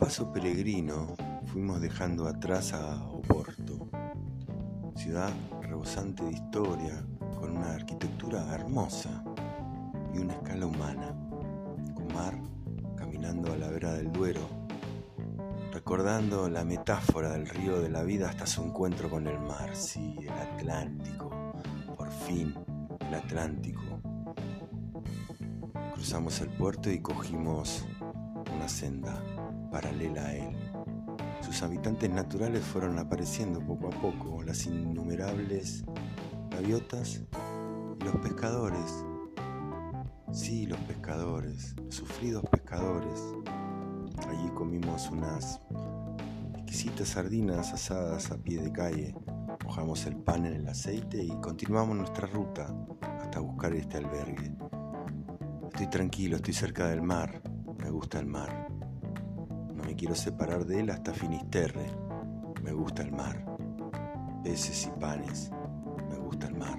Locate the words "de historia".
6.24-7.04